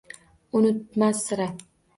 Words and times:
Unutmas 0.59 1.23
sira. 1.27 1.47